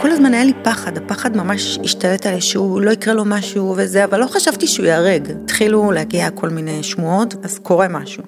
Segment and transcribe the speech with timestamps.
[0.00, 4.04] כל הזמן היה לי פחד, הפחד ממש השתלט עלי שהוא לא יקרה לו משהו וזה,
[4.04, 5.30] אבל לא חשבתי שהוא ייהרג.
[5.44, 8.22] התחילו להגיע כל מיני שמועות, אז קורה משהו.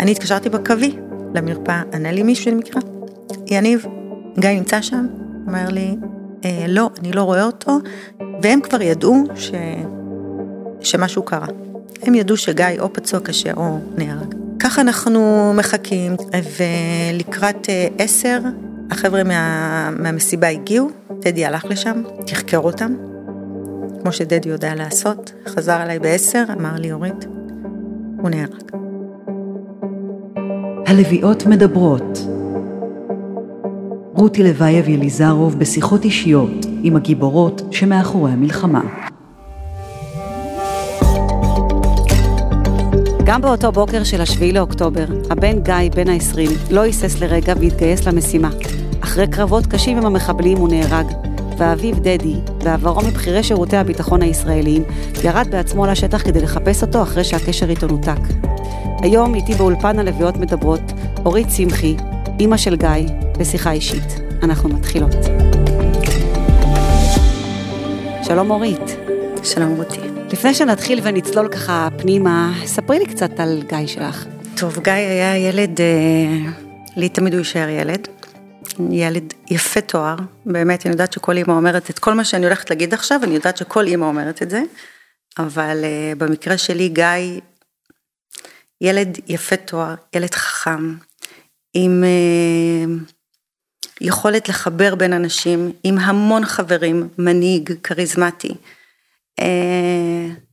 [0.00, 0.96] אני התקשרתי בקווי
[1.34, 2.80] למרפאה, ענה לי מישהו שאני מכירה,
[3.46, 3.86] יניב,
[4.38, 5.06] גיא נמצא שם?
[5.46, 5.96] אומר לי,
[6.44, 7.78] אה, לא, אני לא רואה אותו,
[8.42, 9.50] והם כבר ידעו ש...
[10.80, 11.46] שמשהו קרה.
[12.02, 14.34] הם ידעו שגיא או פצוע קשה או נהרג.
[14.58, 16.16] ככה אנחנו מחכים,
[16.58, 18.38] ולקראת אה, עשר,
[18.90, 22.94] החבר'ה מה, מהמסיבה הגיעו, דדי הלך לשם, תחקר אותם,
[24.02, 27.26] כמו שדדי יודע לעשות, חזר אליי בעשר, אמר לי, אורית,
[28.22, 28.70] הוא נהרג.
[30.86, 32.18] הלוויות מדברות.
[34.14, 38.82] רותי לוייב יליזרוב בשיחות אישיות עם הגיבורות שמאחורי המלחמה.
[43.24, 48.50] גם באותו בוקר של השביעי לאוקטובר, הבן גיא, בן ה-20, לא היסס לרגע והתגייס למשימה.
[49.08, 51.06] אחרי קרבות קשים עם המחבלים הוא נהרג,
[51.58, 54.84] ואביו דדי, בעברו מבכירי שירותי הביטחון הישראליים,
[55.24, 58.20] ירד בעצמו לשטח כדי לחפש אותו אחרי שהקשר איתו נותק.
[59.02, 60.80] היום איתי באולפן הלוויות מדברות,
[61.24, 61.96] אורית צמחי,
[62.40, 62.88] אימא של גיא,
[63.38, 64.20] בשיחה אישית.
[64.42, 65.14] אנחנו מתחילות.
[68.22, 68.96] שלום אורית.
[69.42, 70.00] שלום רותי.
[70.32, 74.26] לפני שנתחיל ונצלול ככה פנימה, ספרי לי קצת על גיא שלך.
[74.56, 76.50] טוב, גיא היה ילד, אה,
[76.96, 78.17] לי תמיד הוא יישאר ילד.
[78.90, 82.94] ילד יפה תואר, באמת, אני יודעת שכל אימא אומרת את כל מה שאני הולכת להגיד
[82.94, 84.62] עכשיו, אני יודעת שכל אימא אומרת את זה,
[85.38, 87.40] אבל uh, במקרה שלי גיא,
[88.80, 90.94] ילד יפה תואר, ילד חכם,
[91.74, 93.12] עם uh,
[94.00, 98.54] יכולת לחבר בין אנשים, עם המון חברים, מנהיג, כריזמטי,
[99.40, 99.44] uh,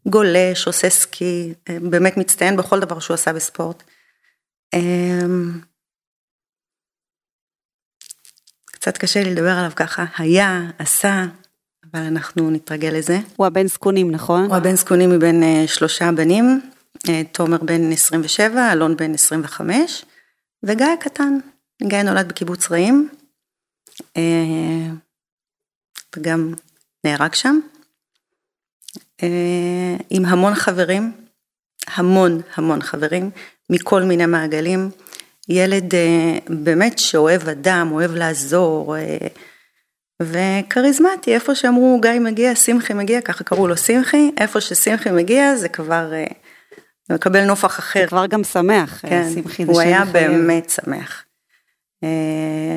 [0.09, 3.83] גולש, עושה סקי, uh, באמת מצטיין בכל דבר שהוא עשה בספורט.
[4.75, 4.79] Uh,
[8.85, 11.25] קצת קשה לי לדבר עליו ככה, היה, עשה,
[11.85, 13.19] אבל אנחנו נתרגל לזה.
[13.35, 14.45] הוא הבן זקונים, נכון?
[14.45, 16.61] הוא הבן זקונים מבין uh, שלושה בנים,
[16.97, 20.05] uh, תומר בן 27, אלון בן 25,
[20.63, 21.37] וגיא הקטן.
[21.83, 23.09] גיא נולד בקיבוץ רעים,
[23.99, 24.19] uh,
[26.15, 26.53] וגם
[27.03, 27.59] נהרג שם,
[30.09, 31.11] עם המון חברים,
[31.87, 33.29] המון המון חברים,
[33.69, 34.89] מכל מיני מעגלים.
[35.49, 39.27] ילד אה, באמת שאוהב אדם, אוהב לעזור, אה,
[40.21, 45.69] וכריזמטי, איפה שאמרו גיא מגיע, שמחי מגיע, ככה קראו לו שמחי, איפה ששמחי מגיע זה
[45.69, 46.25] כבר אה,
[47.09, 48.01] מקבל נופח אחר.
[48.01, 50.31] זה כבר גם שמח, כן, שמחי זה הוא היה מחייב.
[50.31, 51.25] באמת שמח.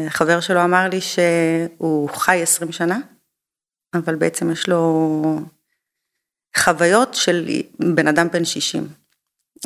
[0.08, 2.98] חבר שלו אמר לי שהוא חי 20 שנה,
[3.94, 5.40] אבל בעצם יש לו
[6.56, 7.48] חוויות של
[7.94, 8.88] בן אדם בן 60.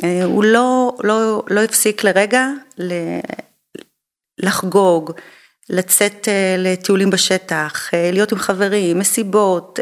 [0.03, 2.47] אה, הוא לא, לא, לא הפסיק לרגע
[4.37, 5.11] לחגוג,
[5.69, 9.79] לצאת אה, לטיולים בשטח, אה, להיות עם חברים, מסיבות,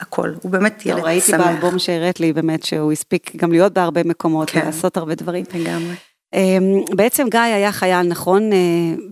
[0.00, 1.40] הכל, הוא באמת ילד לא, ראיתי שמח.
[1.40, 4.66] ראיתי באלבום שהראית לי באמת שהוא הספיק גם להיות בהרבה מקומות, כן.
[4.66, 5.44] לעשות הרבה דברים.
[5.54, 5.94] לגמרי.
[6.34, 8.50] אמ, בעצם גיא היה חייל, נכון?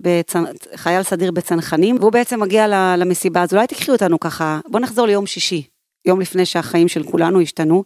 [0.01, 0.43] בצנ...
[0.75, 5.25] חייל סדיר בצנחנים, והוא בעצם מגיע למסיבה, אז אולי תקחי אותנו ככה, בוא נחזור ליום
[5.25, 5.63] שישי.
[6.05, 7.83] יום לפני שהחיים של כולנו השתנו.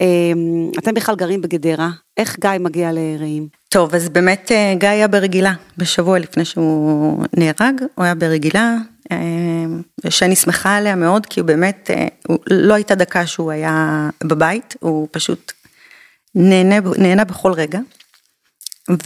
[0.00, 3.48] אמ, אתם בכלל גרים בגדרה, איך גיא מגיע לרעים?
[3.68, 8.76] טוב, אז באמת אה, גיא היה ברגילה, בשבוע לפני שהוא נהרג, הוא היה ברגילה,
[9.12, 12.06] אמ, שאני שמחה עליה מאוד, כי הוא באמת, אה,
[12.50, 15.52] לא הייתה דקה שהוא היה בבית, הוא פשוט
[16.34, 17.78] נהנה, נהנה בכל רגע.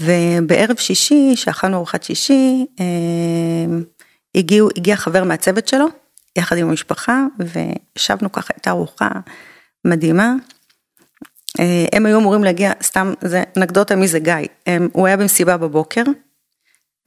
[0.00, 2.66] ובערב שישי, שאכלנו ארוחת שישי,
[4.34, 5.86] הגיעו, הגיע חבר מהצוות שלו,
[6.38, 9.08] יחד עם המשפחה, וישבנו ככה, הייתה ארוחה
[9.84, 10.34] מדהימה.
[11.60, 14.34] אה, הם היו אמורים להגיע, סתם, זה אנקדוטה מי זה גיא,
[14.66, 16.02] הם, הוא היה במסיבה בבוקר,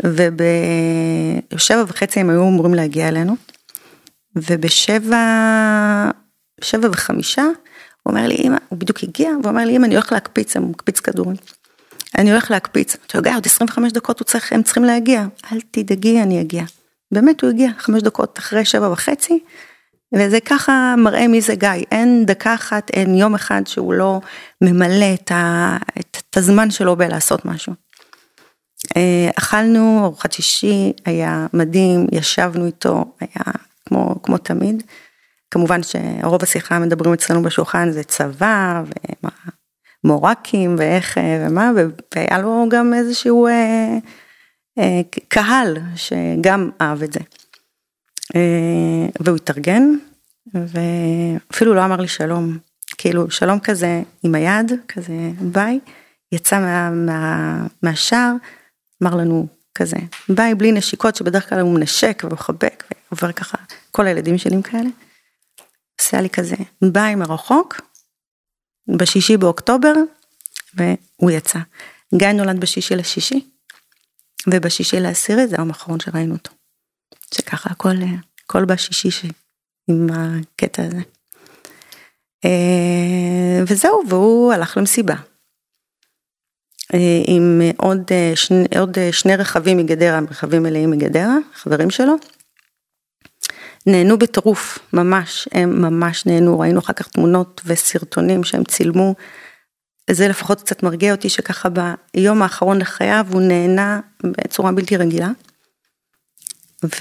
[0.03, 3.35] ובשבע וחצי הם היו אמורים להגיע אלינו,
[4.35, 5.17] ובשבע,
[6.62, 7.44] שבע וחמישה,
[8.03, 10.69] הוא אומר לי, אמא, הוא בדיוק הגיע, והוא אומר לי, אמא, אני הולך להקפיץ, הוא
[10.69, 11.35] מקפיץ כדורים.
[12.17, 16.41] אני הולך להקפיץ, אתה יודע, עוד 25 דקות צריך, הם צריכים להגיע, אל תדאגי, אני
[16.41, 16.63] אגיע.
[17.13, 19.39] באמת הוא הגיע חמש דקות אחרי שבע וחצי,
[20.15, 24.21] וזה ככה מראה מי זה גיא, אין דקה אחת, אין יום אחד שהוא לא
[24.62, 27.74] ממלא את, ה, את, את הזמן שלו בלעשות משהו.
[28.98, 33.54] אה, אכלנו ארוחת שישי, היה מדהים, ישבנו איתו, היה
[33.86, 34.83] כמו, כמו תמיד.
[35.51, 38.83] כמובן שרוב השיחה מדברים אצלנו בשולחן זה צבא
[40.04, 41.18] ומורקים ואיך
[41.48, 41.71] ומה,
[42.15, 43.98] והיה לו גם איזשהו אה, אה,
[45.28, 47.20] קהל שגם אהב את זה.
[48.36, 49.84] אה, והוא התארגן,
[50.54, 52.58] ואפילו לא אמר לי שלום,
[52.98, 55.80] כאילו שלום כזה עם היד, כזה ביי,
[56.31, 58.34] יצא מה, מה, מהשער,
[59.04, 59.98] אמר לנו כזה
[60.30, 63.58] ביי בלי נשיקות שבדרך כלל הוא מנשק ומחבק, עובר ככה,
[63.92, 64.90] כל הילדים שלי כאלה.
[66.02, 67.81] עושה לי כזה, ביי מרחוק,
[68.98, 69.94] בשישי באוקטובר,
[70.74, 71.60] והוא יצא.
[72.16, 73.50] גיא נולד בשישי לשישי,
[74.48, 76.51] ובשישי לעשירי זה היום האחרון שראינו אותו.
[77.34, 77.95] שככה הכל,
[78.45, 79.25] הכל בשישי ש...
[79.88, 81.01] עם הקטע הזה.
[82.45, 85.16] אה, וזהו, והוא הלך למסיבה.
[86.94, 92.16] אה, עם עוד שני, עוד שני רכבים מגדרה, רכבים מלאים מגדרה, חברים שלו.
[93.86, 99.16] נהנו בטירוף, ממש, הם ממש נהנו, ראינו אחר כך תמונות וסרטונים שהם צילמו.
[100.11, 101.69] זה לפחות קצת מרגיע אותי שככה
[102.13, 105.29] ביום האחרון לחייו הוא נהנה בצורה בלתי רגילה.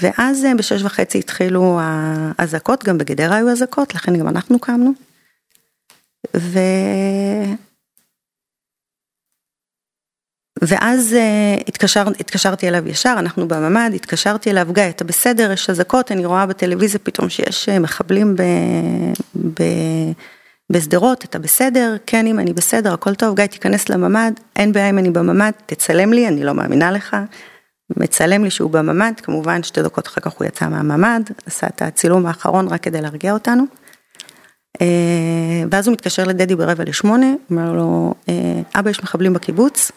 [0.01, 4.91] ואז אה, בשש וחצי התחילו האזעקות, גם בגדרה היו אזעקות, לכן גם אנחנו קמנו.
[6.37, 6.59] ו...
[10.61, 16.11] ואז uh, התקשר, התקשרתי אליו ישר, אנחנו בממ"ד, התקשרתי אליו, גיא, אתה בסדר, יש אזעקות,
[16.11, 18.41] אני רואה בטלוויזיה פתאום שיש uh, מחבלים ב,
[19.35, 19.63] ב,
[20.71, 21.95] בשדרות, אתה בסדר?
[22.05, 26.13] כן, אם אני בסדר, הכל טוב, גיא, תיכנס לממ"ד, אין בעיה אם אני בממ"ד, תצלם
[26.13, 27.17] לי, אני לא מאמינה לך.
[27.97, 32.25] מצלם לי שהוא בממ"ד, כמובן שתי דקות אחר כך הוא יצא מהממ"ד, עשה את הצילום
[32.25, 33.63] האחרון רק כדי להרגיע אותנו.
[34.81, 38.13] אה, ואז הוא מתקשר לדדי ברבע לשמונה, אומר לו,
[38.75, 39.91] אבא יש מחבלים בקיבוץ,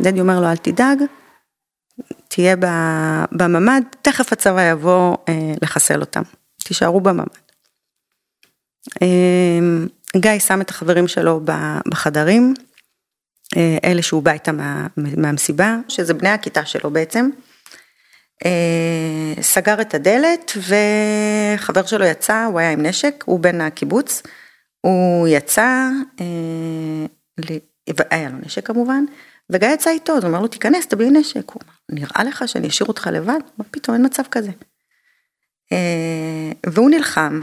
[0.00, 0.98] דדי אומר לו אל תדאג,
[2.28, 2.56] תהיה
[3.32, 6.22] בממ"ד, תכף הצבא יבוא אה, לחסל אותם,
[6.64, 7.48] תישארו בממ"ד.
[10.14, 11.40] אה, גיא שם את החברים שלו
[11.88, 12.54] בחדרים,
[13.56, 17.30] אה, אלה שהוא בא איתם מה, מהמסיבה, שזה בני הכיתה שלו בעצם.
[19.40, 20.52] סגר את הדלת
[21.56, 24.22] וחבר שלו יצא, הוא היה עם נשק, הוא בן הקיבוץ,
[24.80, 25.88] הוא יצא,
[28.10, 29.04] היה לו נשק כמובן,
[29.50, 31.50] וגיא יצא איתו, אז הוא אומר לו, תיכנס, תביא נשק.
[31.50, 33.40] הוא אומר, נראה לך שאני אשאיר אותך לבד?
[33.58, 34.50] מה פתאום, אין מצב כזה.
[35.72, 37.40] אה, והוא נלחם,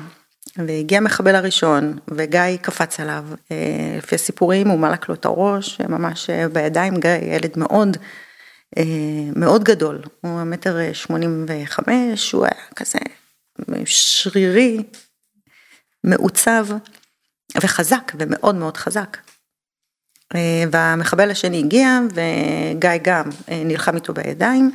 [0.57, 3.25] והגיע המחבל הראשון, וגיא קפץ עליו.
[3.51, 7.97] אה, לפי הסיפורים, הוא מלק לו את הראש, ממש אה, בידיים, גיא ילד מאוד,
[9.35, 10.01] מאוד גדול.
[10.21, 12.99] הוא מטר שמונים וחמש, הוא היה כזה
[13.85, 14.83] שרירי,
[16.03, 16.67] מעוצב,
[17.61, 19.17] וחזק, ומאוד מאוד חזק.
[20.35, 24.71] אה, והמחבל השני הגיע וגיא גם אה, נלחם איתו בידיים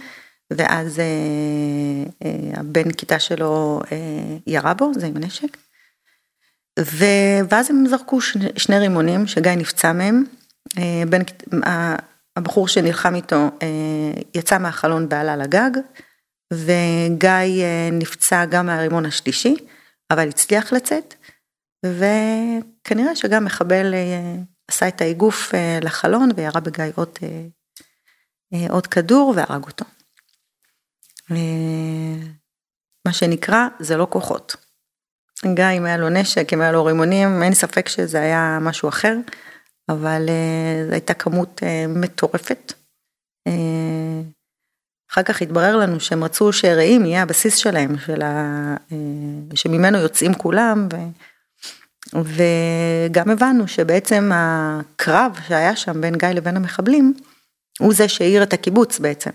[0.50, 3.80] ואז אה, הבן כיתה שלו
[4.46, 5.14] ירה בו, זה עם
[6.78, 6.90] הנשק.
[7.50, 8.20] ואז הם זרקו
[8.56, 10.24] שני רימונים שגיא נפצע מהם,
[11.08, 11.22] בין,
[12.36, 13.50] הבחור שנלחם איתו
[14.34, 15.70] יצא מהחלון ועלה לגג,
[16.52, 19.56] וגיא נפצע גם מהרימון השלישי,
[20.10, 21.14] אבל הצליח לצאת,
[21.86, 23.94] וכנראה שגם מחבל
[24.70, 27.46] עשה את האיגוף אה, לחלון וירה בגיא עוד, אה,
[28.54, 29.84] אה, עוד כדור והרג אותו.
[33.06, 34.56] מה שנקרא, זה לא כוחות.
[35.46, 39.16] גיא, אם היה לו נשק, אם היה לו רימונים, אין ספק שזה היה משהו אחר,
[39.88, 40.28] אבל
[40.86, 42.72] זו הייתה כמות מטורפת.
[45.12, 48.76] אחר כך התברר לנו שהם רצו שרעים יהיה הבסיס שלהם, של ה...
[49.54, 50.96] שממנו יוצאים כולם, ו...
[52.14, 57.14] וגם הבנו שבעצם הקרב שהיה שם בין גיא לבין המחבלים,
[57.78, 59.30] הוא זה שהעיר את הקיבוץ בעצם.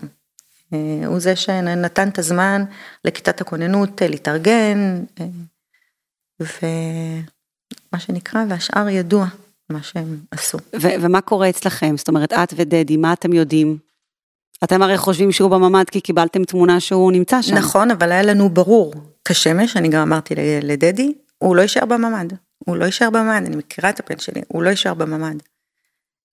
[0.72, 2.64] אה, הוא זה שנתן את הזמן
[3.04, 5.26] לכיתת הכוננות אה, להתארגן, אה,
[6.40, 9.26] ומה שנקרא, והשאר ידוע
[9.70, 10.58] מה שהם עשו.
[10.82, 11.96] ו- ומה קורה אצלכם?
[11.96, 13.78] זאת אומרת, את ודדי, מה אתם יודעים?
[14.64, 17.54] אתם הרי חושבים שהוא בממ"ד כי קיבלתם תמונה שהוא נמצא שם.
[17.54, 22.32] נכון, אבל היה לנו ברור כשמש, אני גם אמרתי לדדי, הוא לא יישאר בממ"ד.
[22.58, 25.36] הוא לא יישאר בממ"ד, אני מכירה את הפן שלי, הוא לא יישאר בממ"ד.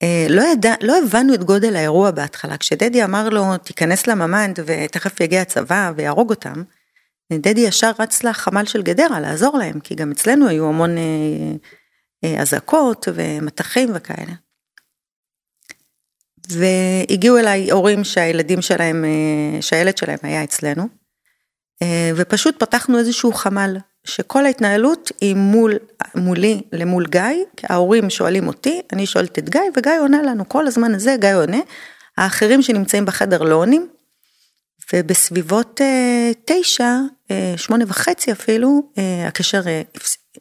[0.04, 5.20] אה, לא, ידע, לא הבנו את גודל האירוע בהתחלה, כשדדי אמר לו תיכנס לממ"ד ותכף
[5.20, 6.64] יגיע הצבא ויהרוג אותם,
[7.40, 11.04] דדי ישר רץ לחמ"ל של גדרה לעזור להם, כי גם אצלנו היו המון אה,
[12.24, 14.34] אה, אזעקות ומטחים וכאלה.
[16.50, 19.06] והגיעו אליי הורים שהילדים שלהם,
[19.62, 20.88] שהילד שלהם היה אצלנו,
[22.16, 25.74] ופשוט פתחנו איזשהו חמ"ל שכל ההתנהלות היא מול,
[26.16, 27.22] מולי למול גיא,
[27.64, 31.60] ההורים שואלים אותי, אני שואלת את גיא, וגיא עונה לנו, כל הזמן הזה גיא עונה,
[32.18, 33.88] האחרים שנמצאים בחדר לא עונים,
[34.94, 37.02] ובסביבות אה, תשע, אה,
[37.58, 39.82] שמונה וחצי אפילו, אה, הקשר אה,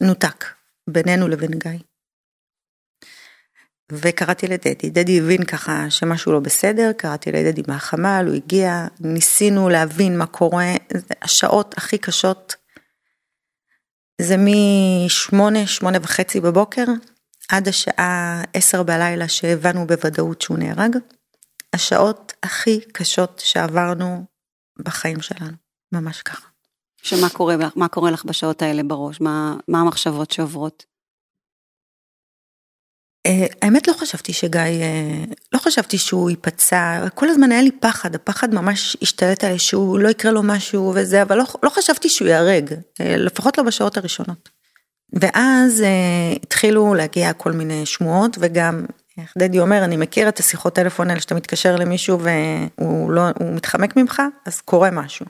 [0.01, 0.45] נותק
[0.91, 1.71] בינינו לבין גיא.
[3.93, 10.19] וקראתי לדדי, דדי הבין ככה שמשהו לא בסדר, קראתי לדדי מהחמ"ל, הוא הגיע, ניסינו להבין
[10.19, 10.75] מה קורה,
[11.23, 12.57] השעות הכי קשות
[14.23, 16.85] זה משמונה, שמונה וחצי בבוקר,
[17.49, 20.97] עד השעה עשר בלילה שהבנו בוודאות שהוא נהרג.
[21.73, 24.25] השעות הכי קשות שעברנו
[24.79, 25.57] בחיים שלנו,
[25.93, 26.50] ממש ככה.
[27.03, 29.21] שמה קורה, מה קורה לך בשעות האלה בראש?
[29.21, 30.85] מה, מה המחשבות שעוברות?
[33.27, 38.15] אה, האמת לא חשבתי שגיא, אה, לא חשבתי שהוא ייפצע, כל הזמן היה לי פחד,
[38.15, 42.29] הפחד ממש השתלט עלי שהוא לא יקרה לו משהו וזה, אבל לא, לא חשבתי שהוא
[42.29, 44.49] ייהרג, אה, לפחות לא בשעות הראשונות.
[45.13, 45.85] ואז
[46.43, 48.85] התחילו להגיע כל מיני שמועות וגם
[49.19, 53.23] איך דדי אומר, אני מכיר את השיחות טלפון האלה שאתה מתקשר למישהו והוא לא,
[53.55, 55.27] מתחמק ממך, אז קורה משהו.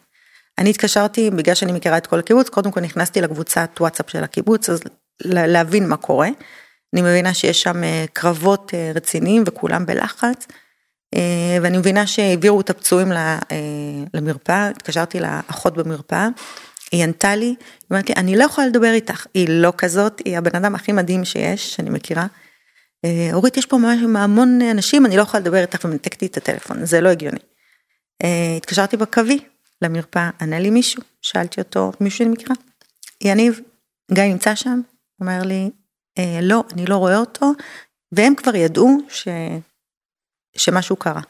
[0.60, 4.70] אני התקשרתי, בגלל שאני מכירה את כל הקיבוץ, קודם כל נכנסתי לקבוצת וואטסאפ של הקיבוץ,
[4.70, 4.80] אז
[5.24, 6.28] להבין מה קורה.
[6.94, 10.46] אני מבינה שיש שם אה, קרבות אה, רציניים וכולם בלחץ.
[11.14, 13.12] אה, ואני מבינה שהעבירו את הפצועים
[14.14, 16.28] למרפאה, התקשרתי לאחות במרפאה,
[16.92, 17.56] היא ענתה לי, היא
[17.90, 21.24] אומרת לי, אני לא יכולה לדבר איתך, היא לא כזאת, היא הבן אדם הכי מדהים
[21.24, 22.26] שיש, שאני מכירה.
[23.32, 27.00] אורית, יש פה ממש המון אנשים, אני לא יכולה לדבר איתך ומנתקתי את הטלפון, זה
[27.00, 27.38] לא הגיוני.
[28.56, 29.38] התקשרתי בקווי
[29.82, 32.54] למרפאה, ענה לי מישהו, שאלתי אותו, מישהו שאני מכירה,
[33.20, 33.60] יניב,
[34.12, 34.80] גיא נמצא שם?
[35.20, 35.70] אומר לי,
[36.18, 37.52] אה, לא, אני לא רואה אותו,
[38.12, 39.28] והם כבר ידעו ש...
[40.56, 41.20] שמשהו קרה.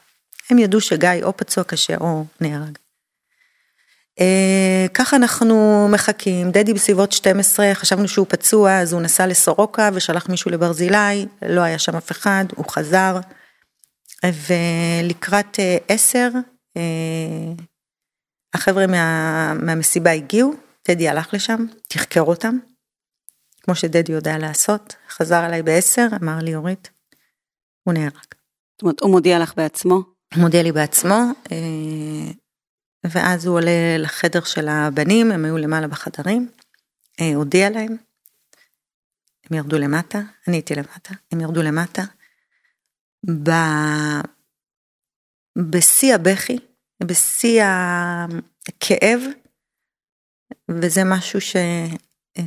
[0.51, 2.79] הם ידעו שגיא או פצוע קשה או נהרג.
[4.21, 10.29] אה, ככה אנחנו מחכים, דדי בסביבות 12, חשבנו שהוא פצוע, אז הוא נסע לסורוקה ושלח
[10.29, 13.21] מישהו לברזילי, לא היה שם אף אחד, הוא חזר.
[14.25, 16.29] ולקראת 10,
[16.77, 16.83] אה,
[18.55, 20.55] החבר'ה מה, מהמסיבה הגיעו,
[20.89, 22.59] דדי הלך לשם, תחקר אותם,
[23.61, 26.91] כמו שדדי יודע לעשות, חזר אליי בעשר, אמר לי אורית,
[27.83, 28.13] הוא נהרג.
[28.13, 29.95] זאת אומרת, הוא מודיע לך בעצמו?
[30.35, 31.21] הוא מודיע לי בעצמו,
[31.53, 32.33] אה,
[33.05, 36.49] ואז הוא עולה לחדר של הבנים, הם היו למעלה בחדרים,
[37.21, 37.97] אה, הודיע להם,
[39.51, 42.03] הם ירדו למטה, אני הייתי למטה, הם ירדו למטה.
[43.43, 43.51] ב...
[45.59, 46.59] בשיא הבכי,
[47.03, 49.21] בשיא הכאב,
[50.69, 51.57] וזה משהו ש...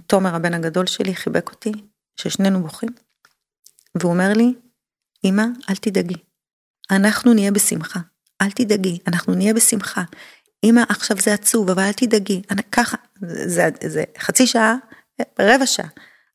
[0.08, 1.72] תומר הבן הגדול שלי חיבק אותי,
[2.16, 2.90] ששנינו בוכים,
[3.96, 4.54] והוא אומר לי,
[5.24, 6.16] אמא, אל תדאגי,
[6.92, 8.00] אנחנו נהיה בשמחה,
[8.42, 10.04] אל תדאגי, אנחנו נהיה בשמחה.
[10.64, 14.76] אמא, עכשיו זה עצוב, אבל אל תדאגי, אני, ככה, זה, זה, זה חצי שעה,
[15.40, 15.88] רבע שעה,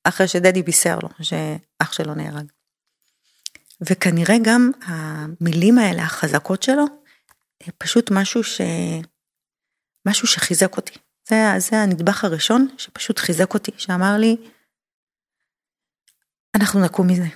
[0.05, 2.47] אחרי שדדי בישר לו שאח שלו נהרג.
[3.81, 6.85] וכנראה גם המילים האלה, החזקות שלו,
[7.79, 8.61] פשוט משהו ש...
[10.09, 10.99] משהו שחיזק אותי.
[11.29, 14.37] זה, זה הנדבך הראשון שפשוט חיזק אותי, שאמר לי,
[16.55, 17.27] אנחנו נקום מזה.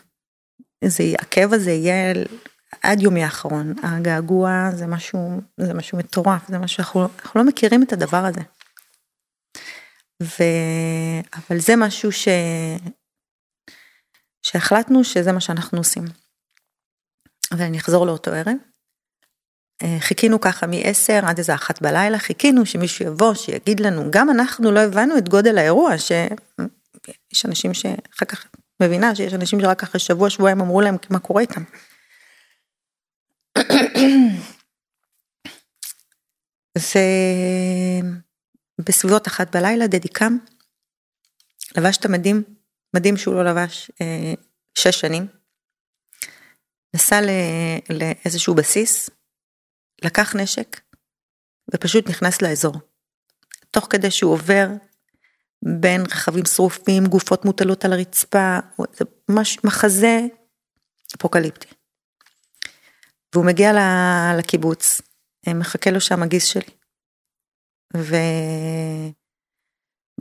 [0.85, 2.15] זה, הכאב הזה יהיה
[2.83, 3.75] עד יומי האחרון.
[3.83, 8.41] הגעגוע זה משהו, זה משהו מטורף, זה משהו, אנחנו, אנחנו לא מכירים את הדבר הזה.
[10.23, 10.43] ו...
[11.33, 12.29] אבל זה משהו ש...
[14.43, 16.05] שהחלטנו שזה מה שאנחנו עושים.
[17.59, 18.72] ואני אחזור לאותו ערב.
[19.83, 24.73] אה, חיכינו ככה מ-10 עד איזה אחת בלילה, חיכינו שמישהו יבוא, שיגיד לנו, גם אנחנו
[24.73, 28.47] לא הבנו את גודל האירוע, שיש אנשים שאחר כך,
[28.83, 31.63] מבינה שיש אנשים שרק אחרי שבוע, שבועיים אמרו להם מה קורה איתם.
[38.79, 40.37] ובסביבות אחת בלילה דדי קם,
[41.77, 42.43] לבש את המדים,
[42.97, 44.35] מדים שהוא לא לבש אה,
[44.75, 45.27] שש שנים,
[46.95, 47.21] נסע
[47.91, 49.11] לאיזשהו בסיס,
[50.05, 50.81] לקח נשק
[51.75, 52.75] ופשוט נכנס לאזור.
[53.71, 54.67] תוך כדי שהוא עובר
[55.81, 58.59] בין רכבים שרופים, גופות מוטלות על הרצפה,
[58.93, 60.21] זה ממש מחזה
[61.17, 61.69] אפוקליפטי.
[63.35, 63.73] והוא מגיע
[64.39, 65.01] לקיבוץ,
[65.49, 66.75] מחכה לו שם הגיס שלי.
[67.97, 68.17] ו...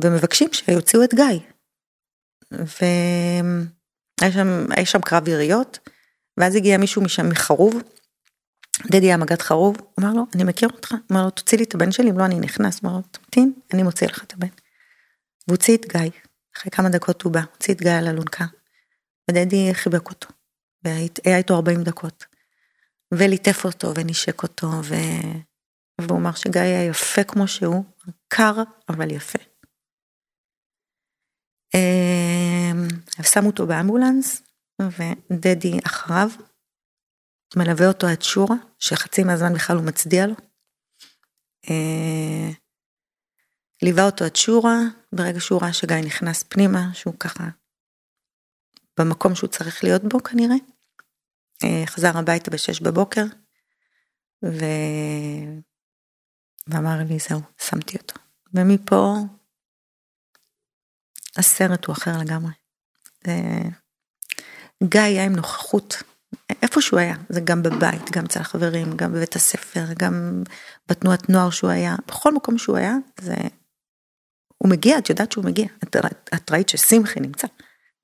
[0.04, 1.40] ומבקשים שיוציאו את גיא.
[2.52, 5.80] והיה שם, שם קרב יריות,
[6.38, 7.74] ואז הגיע מישהו משם מחרוב,
[8.88, 11.92] דדי היה מג"ד חרוב, אמר לו, אני מכיר אותך, אמר לו, תוציא לי את הבן
[11.92, 14.48] שלי, אם לא אני נכנס, אמר לו, תמתין, אני מוציא לך את הבן.
[15.48, 16.10] והוציא את גיא,
[16.58, 18.46] אחרי כמה דקות הוא בא, הוציא את גיא על אלונקה,
[19.32, 20.28] ודדי חיבק אותו,
[20.84, 22.26] והיה איתו 40 דקות,
[23.14, 24.96] וליטף אותו ונשק אותו, ו...
[26.02, 27.84] והוא אמר שגיא היה יפה כמו שהוא,
[28.28, 28.56] קר
[28.90, 29.40] אבל יפה.
[31.74, 32.88] אמ,
[33.24, 34.42] שמו אותו באמבולנס,
[34.82, 36.30] ודדי אחריו,
[37.56, 40.36] מלווה אותו עד שורה, שחצי מהזמן בכלל הוא מצדיע לו.
[41.70, 42.50] אה,
[43.82, 44.78] ליווה אותו עד שורה,
[45.14, 47.44] ברגע שהוא ראה שגיא נכנס פנימה, שהוא ככה
[49.00, 50.56] במקום שהוא צריך להיות בו כנראה.
[51.64, 53.24] אה, חזר הביתה בשש בבוקר,
[54.46, 54.66] ו...
[56.68, 58.16] ואמר לי זהו, שמתי אותו.
[58.54, 59.16] ומפה
[61.38, 62.52] הסרט הוא אחר לגמרי.
[64.84, 66.04] גיא היה עם נוכחות
[66.62, 70.44] איפה שהוא היה, זה גם בבית, גם אצל החברים, גם בבית הספר, גם
[70.88, 73.36] בתנועת נוער שהוא היה, בכל מקום שהוא היה, זה
[74.66, 75.68] מגיע, את יודעת שהוא מגיע.
[75.84, 75.96] את,
[76.36, 77.48] את ראית ששמחי נמצא.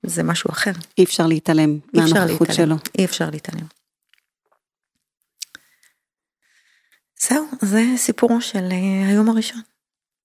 [0.05, 0.71] זה משהו אחר.
[0.97, 2.47] אי אפשר להתעלם מהנוכחות.
[2.53, 2.75] שלו.
[2.97, 3.65] אי אפשר להתעלם.
[7.21, 9.61] זהו, זה סיפורו של אה, היום הראשון.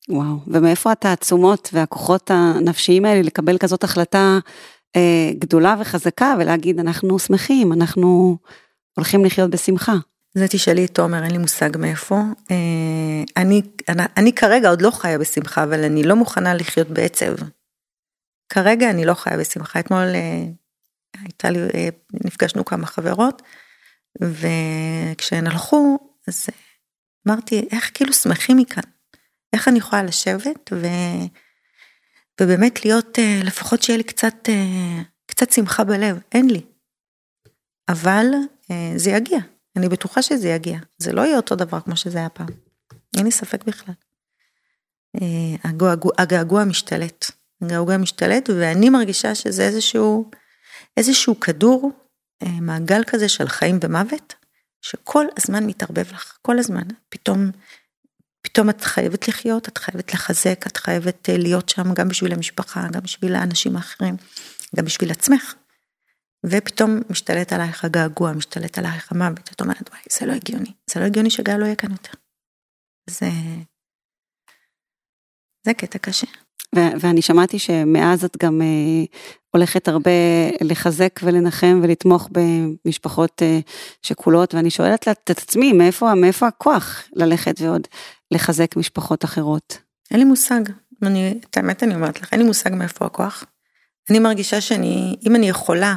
[0.09, 4.39] וואו, ומאיפה התעצומות והכוחות הנפשיים האלה לקבל כזאת החלטה
[5.39, 8.37] גדולה וחזקה ולהגיד אנחנו שמחים, אנחנו
[8.97, 9.95] הולכים לחיות בשמחה.
[10.35, 12.21] זה תשאלי את תומר, אין לי מושג מאיפה.
[12.51, 17.33] אה, אני, אני, אני כרגע עוד לא חיה בשמחה, אבל אני לא מוכנה לחיות בעצב.
[18.49, 19.81] כרגע אני לא חיה בשמחה.
[19.81, 20.45] אתמול אה,
[21.21, 21.89] הייתה לי, אה,
[22.25, 23.43] נפגשנו כמה חברות,
[24.21, 26.47] וכשהן הלכו, אז
[27.29, 28.83] אמרתי, איך כאילו שמחים מכאן?
[29.53, 30.87] איך אני יכולה לשבת ו...
[32.41, 36.61] ובאמת להיות, אה, לפחות שיהיה לי קצת, אה, קצת שמחה בלב, אין לי.
[37.89, 38.27] אבל
[38.71, 39.39] אה, זה יגיע,
[39.77, 40.79] אני בטוחה שזה יגיע.
[40.99, 42.47] זה לא יהיה אותו דבר כמו שזה היה פעם.
[43.17, 43.95] אין לי ספק בכלל.
[45.65, 47.31] הגעגוע, הגעגוע משתלט.
[47.63, 50.31] הגעגוע משתלט, ואני מרגישה שזה איזשהו,
[50.97, 51.91] איזשהו כדור,
[52.43, 54.35] מעגל כזה של חיים ומוות,
[54.81, 56.83] שכל הזמן מתערבב לך, כל הזמן.
[57.09, 57.51] פתאום
[58.53, 63.01] פתאום את חייבת לחיות, את חייבת לחזק, את חייבת להיות שם גם בשביל המשפחה, גם
[63.01, 64.17] בשביל האנשים האחרים,
[64.77, 65.55] גם בשביל עצמך.
[66.47, 71.05] ופתאום משתלט עלייך הגעגוע, משתלט עלייך המוות, את אומרת, וואי, זה לא הגיוני, זה לא
[71.05, 72.13] הגיוני שגל לא יהיה כאן יותר.
[73.11, 73.29] זה...
[75.67, 76.27] זה קטע קשה.
[76.77, 79.05] ו- ואני שמעתי שמאז את גם אה,
[79.51, 80.11] הולכת הרבה
[80.61, 83.61] לחזק ולנחם ולתמוך במשפחות אה,
[84.03, 87.89] שכולות, ואני שואלת את עצמי, מאיפה, מאיפה הכוח ללכת ועוד
[88.33, 89.79] לחזק משפחות אחרות?
[90.11, 90.61] אין לי מושג,
[91.03, 93.45] אני, את האמת אני אומרת לך, אין לי מושג מאיפה הכוח.
[94.11, 95.97] אני מרגישה שאני, אם אני יכולה,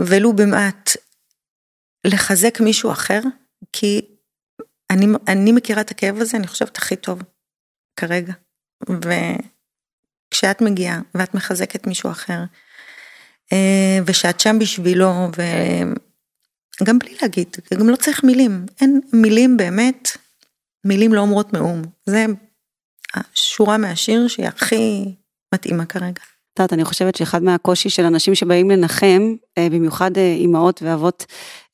[0.00, 0.90] ולו במעט,
[2.06, 3.20] לחזק מישהו אחר,
[3.72, 4.00] כי
[4.90, 7.22] אני, אני מכירה את הכאב הזה, אני חושבת הכי טוב,
[7.96, 8.32] כרגע.
[8.88, 12.40] וכשאת מגיעה ואת מחזקת מישהו אחר,
[13.52, 15.28] אה, ושאת שם בשבילו,
[16.80, 20.16] וגם בלי להגיד, גם לא צריך מילים, אין מילים באמת,
[20.86, 21.82] מילים לא אומרות מאום.
[22.06, 22.26] זה
[23.14, 25.14] השורה מהשיר שהיא הכי
[25.54, 26.22] מתאימה כרגע.
[26.54, 31.26] את יודעת, אני חושבת שאחד מהקושי של אנשים שבאים לנחם, אה, במיוחד אה, אימהות ואבות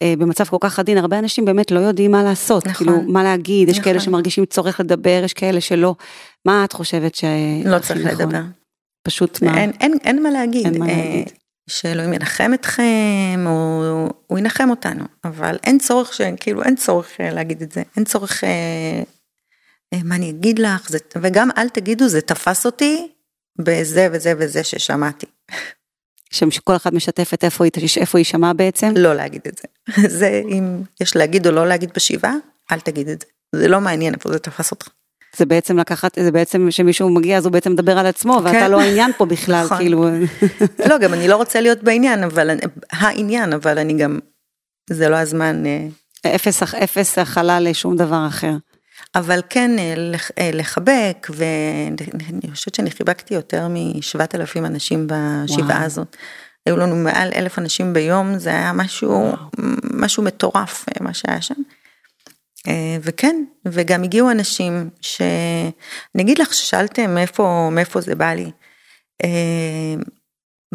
[0.04, 2.86] במצב כל כך עדין, הרבה אנשים באמת לא יודעים מה לעשות, נכון.
[2.86, 3.84] כאילו, מה להגיד, יש נכון.
[3.84, 5.94] כאלה שמרגישים צורך לדבר, יש כאלה שלא.
[6.44, 7.24] מה את חושבת ש...
[7.64, 8.26] לא צריך נכון?
[8.26, 8.42] לדבר.
[9.02, 9.58] פשוט מה?
[9.58, 10.66] אין, אין, אין מה להגיד.
[10.66, 11.32] אין מה אה, להגיד.
[11.72, 16.20] שאלוהים ינחם אתכם, או הוא ינחם אותנו, אבל אין צורך, ש...
[16.40, 19.02] כאילו אין צורך אה, להגיד את זה, אין צורך, אה,
[19.94, 20.98] אה, מה אני אגיד לך, זה...
[21.22, 23.08] וגם אל תגידו, זה תפס אותי
[23.58, 25.26] בזה וזה וזה ששמעתי.
[26.30, 28.92] שם שכל אחד משתפת איפה היא, איפה היא שמעה בעצם?
[28.96, 29.68] לא להגיד את זה.
[30.18, 32.34] זה אם יש להגיד או לא להגיד בשבעה,
[32.72, 33.26] אל תגיד את זה.
[33.56, 34.88] זה לא מעניין איפה זה תפס אותך.
[35.36, 38.70] זה בעצם לקחת, זה בעצם שמישהו מגיע אז הוא בעצם מדבר על עצמו, ואתה כן.
[38.70, 39.76] לא העניין פה בכלל, נכון.
[39.78, 40.08] כאילו.
[40.88, 42.50] לא, גם אני לא רוצה להיות בעניין, אבל
[42.92, 44.18] העניין, אבל אני גם,
[44.90, 45.66] זה לא הזמן.
[45.66, 48.52] אה, אפס, אפס הכלה לשום דבר אחר.
[49.14, 49.94] אבל כן אה,
[50.38, 55.84] אה, לחבק, ואני חושבת שאני חיבקתי יותר משבעת אלפים אנשים בשבעה וואו.
[55.84, 56.16] הזאת.
[56.66, 59.32] היו לנו מעל אלף אנשים ביום, זה היה משהו,
[59.94, 61.54] משהו מטורף מה שהיה שם.
[62.68, 65.22] אה, וכן, וגם הגיעו אנשים ש...
[66.14, 68.50] אני אגיד לך ששאלתם מאיפה, מאיפה זה בא לי.
[69.24, 69.94] אה,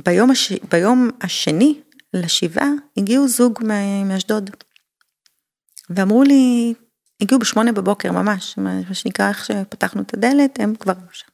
[0.05, 0.53] ביום, הש...
[0.71, 1.81] ביום השני
[2.13, 3.63] לשבעה הגיעו זוג
[4.05, 4.49] מאשדוד.
[5.89, 6.73] ואמרו לי,
[7.21, 11.27] הגיעו בשמונה בבוקר ממש, מה שנקרא איך שפתחנו את הדלת, הם כבר היו שם.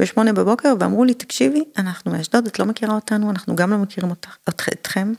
[0.00, 4.10] בשמונה בבוקר ואמרו לי, תקשיבי, אנחנו מאשדוד, את לא מכירה אותנו, אנחנו גם לא מכירים
[4.10, 5.12] אותך- אתכם.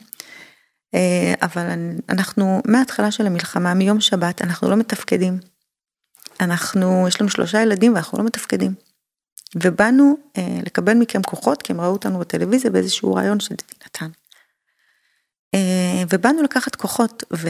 [0.94, 1.66] אה, אבל
[2.08, 5.38] אנחנו מההתחלה של המלחמה, מיום שבת, אנחנו לא מתפקדים.
[6.40, 8.74] אנחנו, יש לנו שלושה ילדים ואנחנו לא מתפקדים.
[9.56, 14.08] ובאנו אה, לקבל מכם כוחות, כי הם ראו אותנו בטלוויזיה באיזשהו רעיון שדדי נתן.
[15.54, 17.48] אה, ובאנו לקחת כוחות, ו,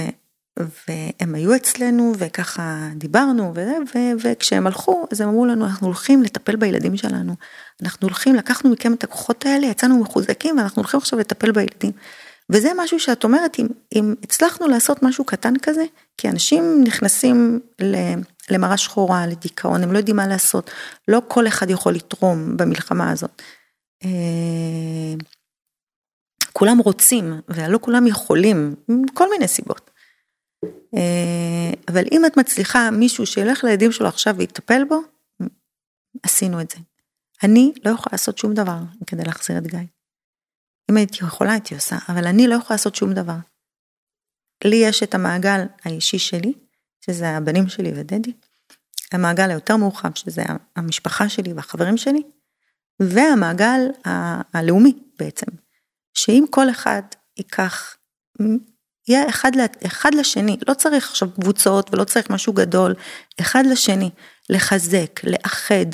[0.59, 6.23] והם היו אצלנו, וככה דיברנו, וזה, ו, וכשהם הלכו, אז הם אמרו לנו, אנחנו הולכים
[6.23, 7.35] לטפל בילדים שלנו.
[7.83, 11.93] אנחנו הולכים, לקחנו מכם את הכוחות האלה, יצאנו מחוזקים, ואנחנו הולכים עכשיו לטפל בילדים.
[12.53, 15.85] וזה משהו שאת אומרת, אם, אם הצלחנו לעשות משהו קטן כזה,
[16.19, 17.61] כי אנשים נכנסים
[18.51, 20.71] למראה שחורה, לדיכאון, הם לא יודעים מה לעשות,
[21.09, 23.43] לא כל אחד יכול לתרום במלחמה הזאת.
[24.05, 25.15] אה,
[26.53, 29.91] כולם רוצים, ולא כולם יכולים, מכל מיני סיבות.
[30.95, 35.01] אה, אבל אם את מצליחה מישהו שילך לילדים שלו עכשיו ויטפל בו,
[36.23, 36.77] עשינו את זה.
[37.43, 39.79] אני לא יכולה לעשות שום דבר כדי להחזיר את גיא.
[40.93, 43.37] אם הייתי יכולה הייתי עושה, אבל אני לא יכולה לעשות שום דבר.
[44.65, 46.53] לי יש את המעגל האישי שלי,
[47.05, 48.33] שזה הבנים שלי ודדי,
[49.13, 50.43] המעגל היותר מורחב, שזה
[50.77, 52.23] המשפחה שלי והחברים שלי,
[53.01, 55.47] והמעגל ה- הלאומי בעצם,
[56.15, 57.03] שאם כל אחד
[57.37, 57.97] ייקח,
[59.09, 59.53] יהיה אחד,
[59.87, 62.95] אחד לשני, לא צריך עכשיו קבוצות ולא צריך משהו גדול,
[63.41, 64.11] אחד לשני,
[64.51, 65.87] לחזק, לאחד,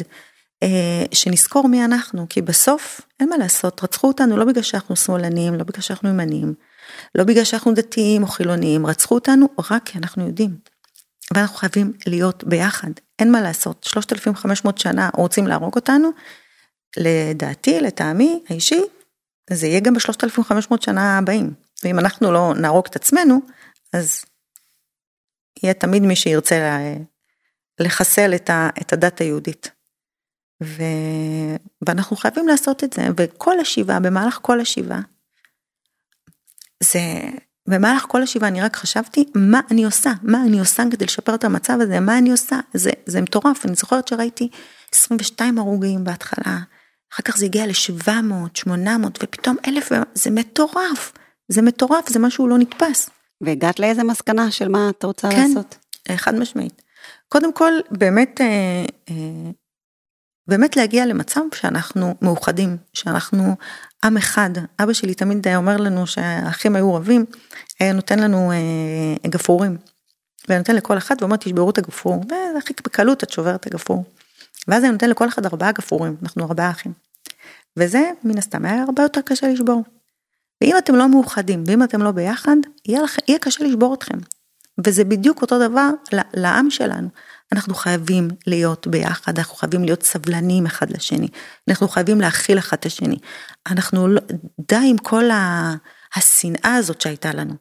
[1.13, 5.65] שנזכור מי אנחנו, כי בסוף אין מה לעשות, רצחו אותנו לא בגלל שאנחנו שמאלנים, לא
[5.65, 6.55] בגלל שאנחנו ימנים,
[7.15, 10.57] לא בגלל שאנחנו דתיים או חילוניים, רצחו אותנו רק כי אנחנו יודעים.
[11.35, 16.11] ואנחנו חייבים להיות ביחד, אין מה לעשות, 3,500 שנה רוצים להרוג אותנו,
[16.97, 18.83] לדעתי, לטעמי האישי,
[19.51, 21.55] זה יהיה גם ב-3,500 שנה הבאים.
[21.85, 23.41] ואם אנחנו לא נהרוג את עצמנו,
[23.93, 24.25] אז
[25.63, 26.79] יהיה תמיד מי שירצה
[27.81, 29.78] לחסל את, ה, את הדת היהודית.
[30.63, 30.83] ו...
[31.87, 35.01] ואנחנו חייבים לעשות את זה, וכל השבעה, במהלך כל השבעה,
[36.83, 37.01] זה,
[37.69, 41.45] במהלך כל השבעה אני רק חשבתי מה אני עושה, מה אני עושה כדי לשפר את
[41.45, 44.49] המצב הזה, מה אני עושה, זה, זה מטורף, אני זוכרת שראיתי
[44.95, 46.59] 22 הרוגים בהתחלה,
[47.13, 48.11] אחר כך זה הגיע ל-700,
[48.55, 51.13] 800 ופתאום 1,000, זה מטורף,
[51.49, 53.11] זה מטורף, זה משהו לא נתפס.
[53.41, 55.77] והגעת לאיזה מסקנה של מה את רוצה כן, לעשות?
[56.05, 56.83] כן, חד משמעית.
[57.29, 59.51] קודם כל, באמת, אה, אה,
[60.49, 63.57] באמת להגיע למצב שאנחנו מאוחדים, שאנחנו
[64.05, 64.51] עם אחד.
[64.81, 67.25] אבא שלי תמיד היה אומר לנו שהאחים היו רבים,
[67.81, 69.77] היה נותן לנו אה, גפרורים.
[70.49, 74.05] והיה נותן לכל אחד ואומר תשברו את הגפרור, והכי בקלות את שוברת את הגפרור.
[74.69, 76.93] ואז היה נותן לכל אחד ארבעה גפרורים, אנחנו ארבעה אחים.
[77.77, 79.85] וזה מן הסתם היה הרבה יותר קשה לשבור.
[80.61, 82.57] ואם אתם לא מאוחדים, ואם אתם לא ביחד,
[82.87, 83.17] יהיה, לכ...
[83.29, 84.19] יהיה קשה לשבור אתכם.
[84.85, 85.91] וזה בדיוק אותו דבר
[86.35, 87.09] לעם שלנו.
[87.53, 91.29] אנחנו חייבים להיות ביחד, אנחנו חייבים להיות סבלניים אחד לשני,
[91.69, 93.19] אנחנו חייבים להכיל אחד את השני.
[93.71, 94.21] אנחנו לא,
[94.69, 95.25] די עם כל
[96.15, 97.55] השנאה הזאת שהייתה לנו.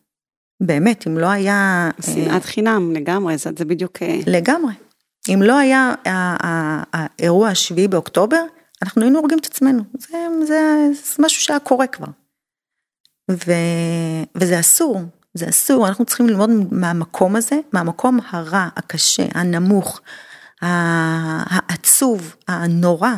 [0.61, 1.89] באמת, אם לא היה...
[2.05, 3.97] שנאת אה, חינם לגמרי, זה, זה בדיוק...
[4.01, 4.73] אה, לגמרי.
[5.29, 5.93] אם לא היה
[6.93, 8.41] האירוע השביעי באוקטובר,
[8.81, 9.83] אנחנו היינו הורגים את עצמנו.
[9.97, 12.07] זה, זה, זה משהו שהיה קורה כבר.
[13.31, 13.51] ו,
[14.35, 15.01] וזה אסור,
[15.37, 20.01] זה אסור, אנחנו צריכים ללמוד מהמקום הזה, מהמקום הרע, הקשה, הנמוך,
[20.61, 23.11] העצוב, הנורא.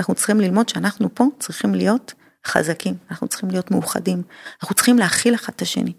[0.00, 2.14] אנחנו צריכים ללמוד שאנחנו פה צריכים להיות
[2.46, 4.22] חזקים, אנחנו צריכים להיות מאוחדים,
[4.62, 5.92] אנחנו צריכים להכיל אחד את השני.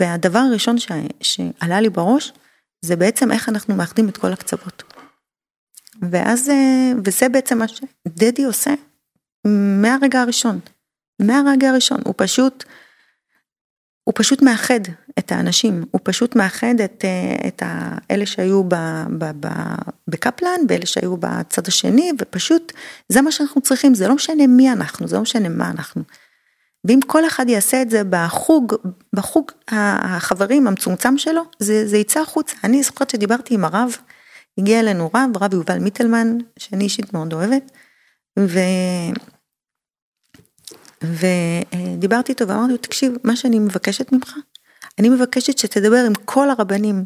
[0.00, 0.88] והדבר הראשון ש...
[1.20, 2.32] שעלה לי בראש,
[2.84, 4.82] זה בעצם איך אנחנו מאחדים את כל הקצוות.
[6.10, 6.50] ואז,
[7.04, 8.74] וזה בעצם מה שדדי עושה
[9.82, 10.60] מהרגע הראשון.
[11.22, 12.64] מהרגע הראשון, הוא פשוט
[14.08, 14.80] הוא פשוט מאחד
[15.18, 17.62] את האנשים, הוא פשוט מאחד את, אה, את
[18.10, 18.74] אלה שהיו ב,
[19.18, 19.48] ב, ב,
[20.08, 22.72] בקפלן ואלה שהיו בצד השני, ופשוט
[23.08, 26.02] זה מה שאנחנו צריכים, זה לא משנה מי אנחנו, זה לא משנה מה אנחנו.
[26.84, 28.74] ואם כל אחד יעשה את זה בחוג,
[29.12, 32.56] בחוג החברים המצומצם שלו, זה, זה יצא החוצה.
[32.64, 33.96] אני זוכרת שדיברתי עם הרב,
[34.58, 37.72] הגיע אלינו רב, רב יובל מיטלמן, שאני אישית מאוד אוהבת,
[38.38, 38.58] ו...
[41.02, 44.34] ודיברתי איתו ואמרתי לו, תקשיב, מה שאני מבקשת ממך,
[44.98, 47.04] אני מבקשת שתדבר עם כל הרבנים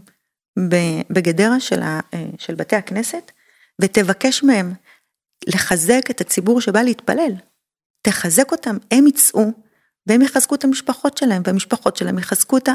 [1.10, 2.00] בגדרה של, ה,
[2.38, 3.32] של בתי הכנסת,
[3.80, 4.72] ותבקש מהם
[5.46, 7.32] לחזק את הציבור שבא להתפלל.
[8.02, 9.52] תחזק אותם, הם יצאו,
[10.06, 12.72] והם יחזקו את המשפחות שלהם, והמשפחות שלהם יחזקו אותה,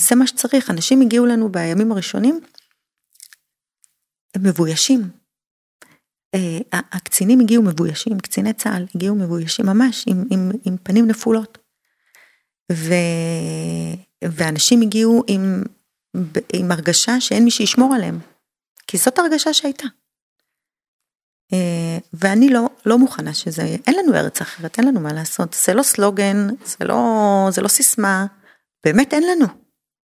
[0.00, 0.70] זה מה שצריך.
[0.70, 2.40] אנשים הגיעו לנו בימים הראשונים,
[4.34, 5.08] הם מבוישים,
[6.72, 11.58] הקצינים הגיעו מבוישים, קציני צה"ל הגיעו מבוישים ממש, עם, עם, עם פנים נפולות.
[12.72, 12.94] ו,
[14.24, 15.62] ואנשים הגיעו עם,
[16.52, 18.18] עם הרגשה שאין מי שישמור עליהם,
[18.86, 19.86] כי זאת הרגשה שהייתה.
[21.52, 25.74] אה, ואני לא, לא מוכנה שזה, אין לנו ארץ אחרת, אין לנו מה לעשות, זה
[25.74, 28.26] לא סלוגן, זה לא, זה לא סיסמה,
[28.84, 29.65] באמת אין לנו.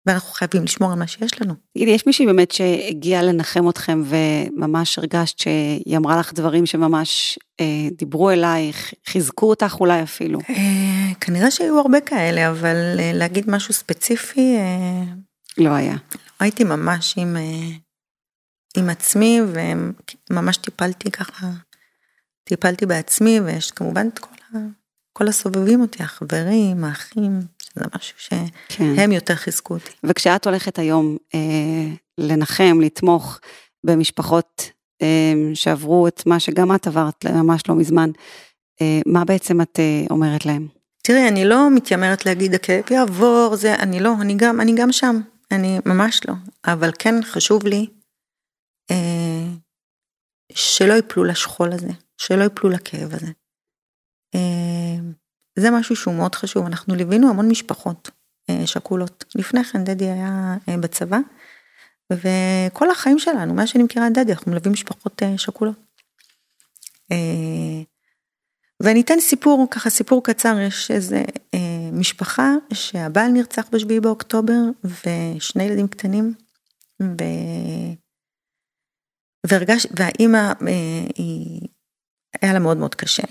[0.06, 1.54] ואנחנו חייבים לשמור על מה שיש לנו.
[1.74, 7.88] תגידי, יש מישהי באמת שהגיעה לנחם אתכם וממש הרגשת שהיא אמרה לך דברים שממש אה,
[7.98, 10.40] דיברו אלייך, חיזקו אותך אולי אפילו?
[10.50, 14.56] אה, כנראה שהיו הרבה כאלה, אבל אה, להגיד משהו ספציפי...
[14.58, 15.14] אה,
[15.58, 15.96] לא היה.
[16.40, 17.76] הייתי ממש עם, אה,
[18.78, 19.40] עם עצמי
[20.30, 21.50] וממש טיפלתי ככה,
[22.44, 24.58] טיפלתי בעצמי ויש כמובן את כל, ה,
[25.14, 27.40] כל הסובבים אותי, החברים, האחים.
[27.76, 29.12] זה משהו שהם כן.
[29.12, 29.92] יותר חיזקו אותי.
[30.04, 31.40] וכשאת הולכת היום אה,
[32.18, 33.40] לנחם, לתמוך
[33.86, 38.10] במשפחות אה, שעברו את מה שגם את עברת ממש לא מזמן,
[38.82, 40.68] אה, מה בעצם את אה, אומרת להם?
[41.04, 45.16] תראי, אני לא מתיימרת להגיד הכאב יעבור, זה, אני לא, אני גם, אני גם שם,
[45.52, 46.34] אני ממש לא,
[46.66, 47.88] אבל כן חשוב לי
[48.92, 49.48] אה,
[50.54, 53.32] שלא יפלו לשכול הזה, שלא יפלו לכאב הזה.
[54.36, 54.96] אה,
[55.60, 58.12] זה משהו שהוא מאוד חשוב, אנחנו ליווינו המון משפחות
[58.50, 59.26] אה, שכולות.
[59.36, 61.18] לפני כן דדי היה אה, בצבא,
[62.12, 65.76] וכל החיים שלנו, מאז שאני מכירה את דדי, אנחנו מלווים משפחות אה, שכולות.
[68.84, 71.24] ואני אתן סיפור, ככה סיפור קצר, יש איזה
[71.92, 76.34] משפחה שהבעל נרצח בשביעי באוקטובר ושני ילדים קטנים,
[77.02, 77.24] ו...
[79.48, 80.54] והרגש, והאימא
[81.16, 81.62] היא,
[82.42, 83.24] היה לה מאוד מאוד קשה.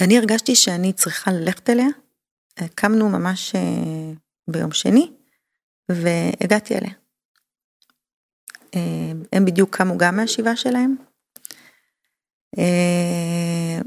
[0.00, 1.86] ואני הרגשתי שאני צריכה ללכת אליה,
[2.74, 4.12] קמנו ממש אה,
[4.50, 5.12] ביום שני,
[5.88, 6.92] והגעתי אליה.
[8.74, 10.96] אה, הם בדיוק קמו גם מהשבעה שלהם,
[12.58, 13.80] אה,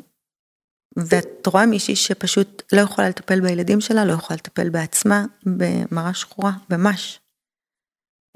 [0.97, 6.51] ואת רואה מישהי שפשוט לא יכולה לטפל בילדים שלה, לא יכולה לטפל בעצמה, במראה שחורה,
[6.69, 7.19] ממש.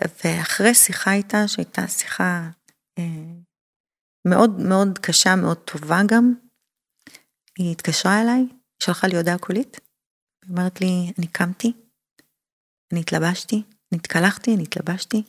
[0.02, 2.50] ואחרי שיחה איתה, שהייתה שיחה
[3.00, 3.34] אה,
[4.28, 6.34] מאוד מאוד קשה, מאוד טובה גם,
[7.58, 8.46] היא התקשרה אליי,
[8.84, 9.80] שלחה לי הודעה קולית,
[10.44, 11.74] היא אומרת לי, אני קמתי,
[12.92, 15.24] אני התלבשתי, אני התקלחתי, אני התלבשתי,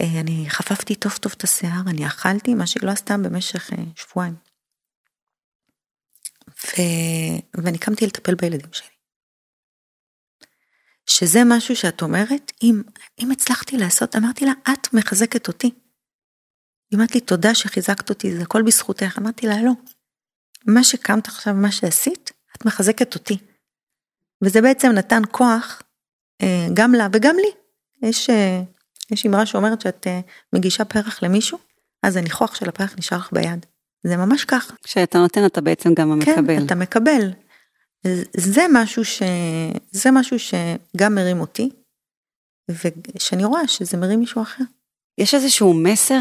[0.00, 3.84] אה, אני חפפתי טוב טוב את השיער, אני אכלתי, מה שהיא לא עשתה במשך אה,
[3.96, 4.34] שבועיים.
[6.48, 6.82] ו...
[7.64, 8.96] ואני קמתי לטפל בילדים שלי.
[11.06, 12.82] שזה משהו שאת אומרת, אם,
[13.18, 15.70] אם הצלחתי לעשות, אמרתי לה, את מחזקת אותי.
[16.90, 19.18] היא אמרת לי, תודה שחיזקת אותי, זה הכל בזכותך.
[19.18, 19.72] אמרתי לה, לא.
[20.66, 23.38] מה שקמת עכשיו, מה שעשית, את מחזקת אותי.
[24.44, 25.82] וזה בעצם נתן כוח
[26.42, 27.50] אה, גם לה וגם לי.
[28.08, 28.30] יש
[29.10, 30.20] יש אמרה שאומרת שאת אה,
[30.52, 31.58] מגישה פרח למישהו,
[32.02, 33.66] אז הניחוח של הפרח נשאר לך ביד.
[34.06, 34.74] זה ממש ככה.
[34.82, 36.58] כשאתה נותן אתה בעצם גם המקבל.
[36.58, 37.30] כן, אתה מקבל.
[38.36, 39.22] זה משהו ש...
[39.90, 41.70] זה משהו שגם מרים אותי,
[42.70, 44.64] ושאני רואה שזה מרים מישהו אחר.
[45.18, 46.20] יש איזשהו מסר,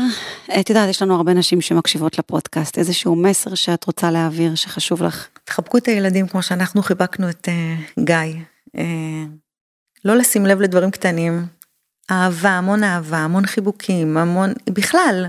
[0.59, 5.27] את יודעת, יש לנו הרבה נשים שמקשיבות לפודקאסט, איזשהו מסר שאת רוצה להעביר, שחשוב לך.
[5.43, 8.41] תחבקו את הילדים כמו שאנחנו חיבקנו את uh, גיא.
[8.77, 8.79] Uh,
[10.05, 11.45] לא לשים לב לדברים קטנים,
[12.11, 15.25] אהבה, המון אהבה, המון חיבוקים, המון, בכלל,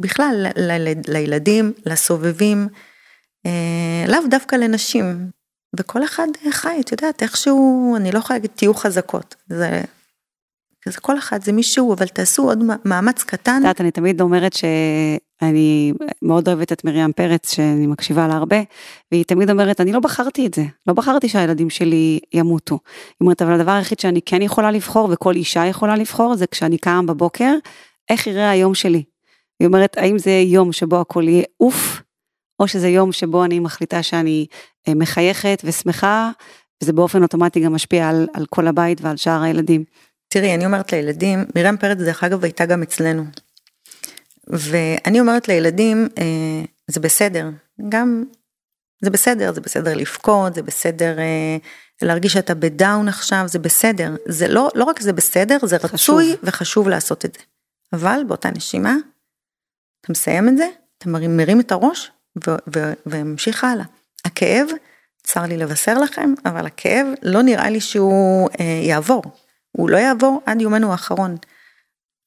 [0.00, 2.68] בכלל ל, ל, לילדים, לסובבים,
[3.46, 5.30] אה, לאו דווקא לנשים.
[5.78, 9.80] וכל אחד חי, את יודעת, איכשהו, אני לא יכולה להגיד תהיו חזקות, זה,
[10.88, 13.52] זה כל אחד, זה מישהו, אבל תעשו עוד מאמץ קטן.
[13.52, 15.92] את יודעת, אני תמיד אומרת שאני
[16.22, 18.56] מאוד אוהבת את מרים פרץ, שאני מקשיבה לה הרבה,
[19.12, 22.78] והיא תמיד אומרת, אני לא בחרתי את זה, לא בחרתי שהילדים שלי ימותו.
[22.84, 26.78] היא אומרת, אבל הדבר היחיד שאני כן יכולה לבחור, וכל אישה יכולה לבחור, זה כשאני
[26.78, 27.54] קם בבוקר,
[28.10, 29.02] איך יראה היום שלי.
[29.60, 32.02] היא אומרת, האם זה יום שבו הכל יהיה אוף,
[32.60, 34.46] או שזה יום שבו אני מחליטה שאני
[34.88, 36.30] אה, מחייכת ושמחה,
[36.82, 39.84] וזה באופן אוטומטי גם משפיע על, על כל הבית ועל שאר הילדים.
[40.32, 43.24] תראי, אני אומרת לילדים, מרים פרץ דרך אגב הייתה גם אצלנו.
[44.46, 47.50] ואני אומרת לילדים, אה, זה בסדר,
[47.88, 48.24] גם,
[49.04, 51.56] זה בסדר, זה בסדר לבכות, זה בסדר אה,
[52.02, 54.16] להרגיש שאתה בדאון עכשיו, זה בסדר.
[54.28, 56.16] זה לא, לא רק זה בסדר, זה חשוב.
[56.16, 57.40] רצוי וחשוב לעשות את זה.
[57.92, 58.96] אבל באותה נשימה,
[60.00, 60.68] אתה מסיים את זה,
[60.98, 62.10] אתה מרים, מרים את הראש
[63.06, 63.84] וממשיך הלאה.
[64.24, 64.66] הכאב,
[65.22, 69.22] צר לי לבשר לכם, אבל הכאב לא נראה לי שהוא אה, יעבור.
[69.72, 71.36] הוא לא יעבור עד יומנו האחרון.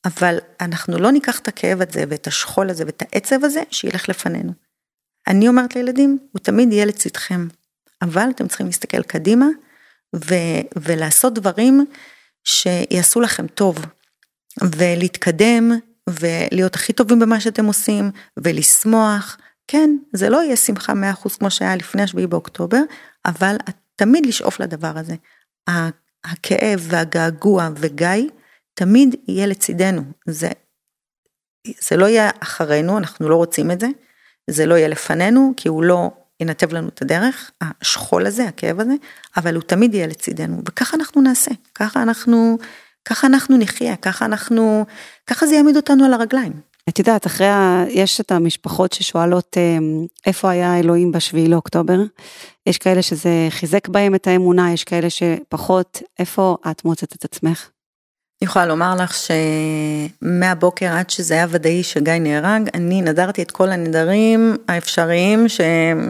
[0.06, 4.54] אבל אנחנו לא ניקח את הכאב הזה ואת השכול הזה ואת העצב הזה שילך לפנינו.
[5.28, 7.48] אני אומרת לילדים, הוא תמיד יהיה לצדכם,
[8.02, 9.46] אבל אתם צריכים להסתכל קדימה
[10.16, 11.86] ו- ולעשות דברים
[12.44, 13.86] שיעשו לכם טוב,
[14.78, 15.72] ולהתקדם
[16.10, 19.38] ולהיות הכי טובים במה שאתם עושים ולשמוח.
[19.68, 22.82] כן, זה לא יהיה שמחה 100% כמו שהיה לפני השביעי באוקטובר,
[23.26, 23.56] אבל
[23.96, 25.16] תמיד לשאוף לדבר הזה.
[26.26, 28.30] הכאב והגעגוע וגיא
[28.74, 30.02] תמיד יהיה לצידנו.
[30.28, 30.50] זה,
[31.80, 33.88] זה לא יהיה אחרינו, אנחנו לא רוצים את זה.
[34.50, 38.94] זה לא יהיה לפנינו, כי הוא לא ינתב לנו את הדרך, השכול הזה, הכאב הזה,
[39.38, 42.58] אבל הוא תמיד יהיה לצידנו, וככה אנחנו נעשה, ככה אנחנו,
[43.06, 44.86] ככה אנחנו נחיה, ככה אנחנו,
[45.28, 46.54] ככה זה יעמיד אותנו על הרגליים.
[46.90, 47.84] את יודעת, אחרי ה...
[47.90, 52.00] יש את המשפחות ששואלות אמ, איפה היה אלוהים בשביעי לאוקטובר.
[52.66, 56.02] יש כאלה שזה חיזק בהם את האמונה, יש כאלה שפחות.
[56.20, 57.70] איפה את מוצאת את עצמך?
[58.42, 59.14] אני יכולה לומר לך
[60.22, 65.62] שמהבוקר עד שזה היה ודאי שגיא נהרג, אני נדרתי את כל הנדרים האפשריים ש...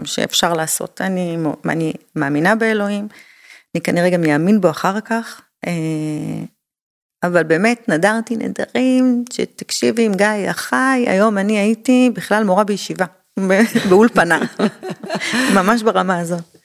[0.04, 1.00] שאפשר לעשות.
[1.00, 3.08] אני, אני מאמינה באלוהים,
[3.74, 5.40] אני כנראה גם אאמין בו אחר כך.
[7.26, 13.06] אבל באמת נדרתי נדרים, שתקשיבי עם גיא החי, היום אני הייתי בכלל מורה בישיבה,
[13.90, 14.40] באולפנה,
[15.56, 16.56] ממש ברמה הזאת.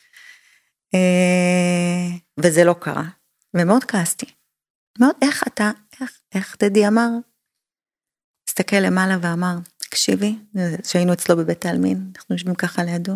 [0.93, 3.03] אה, וזה לא קרה,
[3.53, 4.25] ומאוד כעסתי.
[4.99, 5.71] מאוד, איך אתה,
[6.01, 7.09] איך, איך דדי אמר?
[8.49, 10.35] הסתכל למעלה ואמר, תקשיבי,
[10.83, 13.13] שהיינו אצלו בבית העלמין, אנחנו יושבים ככה לידו,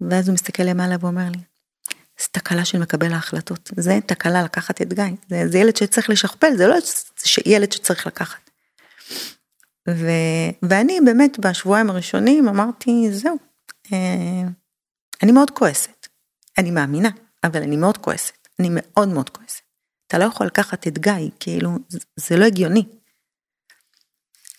[0.00, 1.38] ואז הוא מסתכל למעלה ואומר לי,
[2.20, 6.56] זה תקלה של מקבל ההחלטות, זה תקלה לקחת את גיא, זה, זה ילד שצריך לשכפל,
[6.56, 6.76] זה לא
[7.46, 8.50] ילד שצריך לקחת.
[9.88, 10.06] ו,
[10.62, 13.38] ואני באמת בשבועיים הראשונים אמרתי, זהו,
[13.92, 14.48] אה,
[15.22, 16.08] אני מאוד כועסת,
[16.58, 17.10] אני מאמינה,
[17.44, 19.60] אבל אני מאוד כועסת, אני מאוד מאוד כועסת.
[20.06, 22.84] אתה לא יכול לקחת את גיא, כאילו, זה, זה לא הגיוני.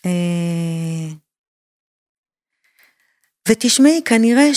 [0.05, 1.13] אה,
[3.49, 4.53] ותשמעי, כנראה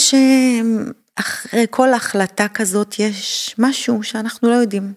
[1.19, 4.93] שאחרי כל החלטה כזאת יש משהו שאנחנו לא יודעים.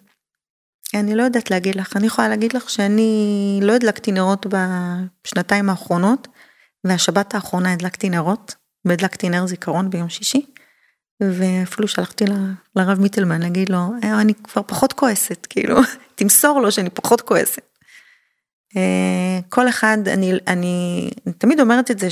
[0.94, 6.28] אני לא יודעת להגיד לך, אני יכולה להגיד לך שאני לא הדלקתי נרות בשנתיים האחרונות,
[6.84, 10.46] והשבת האחרונה הדלקתי נרות, והדלקתי נר זיכרון ביום שישי,
[11.22, 12.32] ואפילו שלחתי ל,
[12.76, 15.80] לרב מיטלמן להגיד לו, אה, אני כבר פחות כועסת, כאילו,
[16.16, 17.62] תמסור לו שאני פחות כועסת.
[18.78, 22.12] אה, כל אחד, אני, אני, אני תמיד אומרת את זה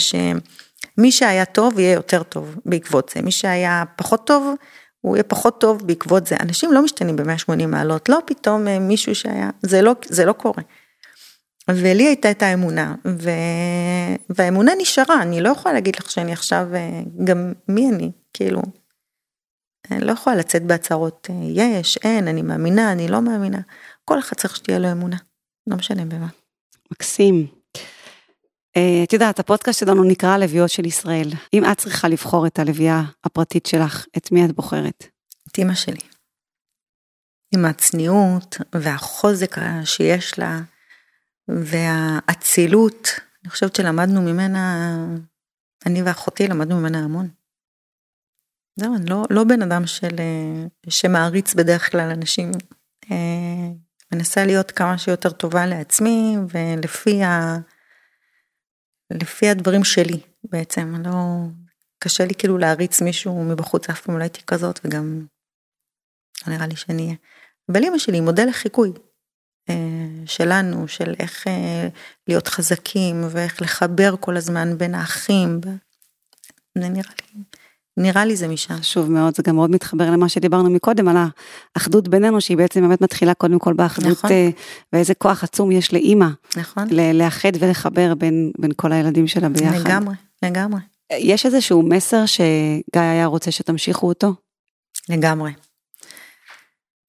[0.96, 4.56] שמי שהיה טוב יהיה יותר טוב בעקבות זה, מי שהיה פחות טוב
[5.02, 6.36] הוא יהיה פחות טוב בעקבות זה.
[6.40, 10.64] אנשים לא משתנים ב-180 מעלות, לא פתאום אה, מישהו שהיה, זה לא, זה לא קורה.
[11.70, 13.30] ולי הייתה את האמונה, ו...
[14.30, 18.62] והאמונה נשארה, אני לא יכולה להגיד לך שאני עכשיו, אה, גם מי אני, כאילו,
[19.92, 23.60] אני לא יכולה לצאת בהצהרות, יש, אין, אני מאמינה, אני לא מאמינה,
[24.06, 25.18] כל אחד צריך שתהיה לו אמונה,
[25.68, 26.28] לא משנה במה.
[26.92, 27.63] מקסים.
[28.78, 31.30] אה, את יודעת, הפודקאסט שלנו נקרא הלוויות של ישראל.
[31.54, 35.08] אם את צריכה לבחור את הלוויה הפרטית שלך, את מי את בוחרת?
[35.52, 36.02] את אימא שלי.
[37.56, 39.56] עם הצניעות והחוזק
[39.86, 40.60] שיש לה,
[41.48, 43.10] והאצילות,
[43.44, 44.96] אני חושבת שלמדנו ממנה,
[45.86, 47.30] אני ואחותי למדנו ממנה המון.
[48.80, 52.52] זהו, אני לא, לא בן אדם של, אה, שמעריץ בדרך כלל אנשים.
[53.12, 53.72] אה,
[54.14, 57.22] מנסה להיות כמה שיותר טובה לעצמי ולפי.
[59.22, 61.12] לפי הדברים שלי בעצם, לא...
[62.04, 65.26] קשה לי כאילו להריץ מישהו מבחוץ, אף פעם לא הייתי כזאת וגם
[66.48, 67.16] לא נראה לי שאני אהיה.
[67.72, 68.92] אבל אמא שלי מודל לחיקוי
[69.70, 69.76] אה,
[70.26, 71.88] שלנו, של איך אה,
[72.28, 75.62] להיות חזקים ואיך לחבר כל הזמן בין האחים.
[76.78, 77.44] זה נראה לי
[77.98, 78.74] נראה לי זה משם.
[78.74, 81.18] חשוב מאוד, זה גם מאוד מתחבר למה שדיברנו מקודם, על
[81.76, 84.32] האחדות בינינו, שהיא בעצם באמת מתחילה קודם כל באחדות, נכון.
[84.32, 84.50] אה,
[84.94, 86.28] ואיזה כוח עצום יש לאימא.
[86.58, 86.88] נכון.
[87.14, 89.88] לאחד ולחבר בין, בין כל הילדים שלה ביחד.
[89.88, 90.80] לגמרי, לגמרי.
[91.12, 94.34] יש איזשהו מסר שגיא היה רוצה שתמשיכו אותו?
[95.10, 95.52] לגמרי.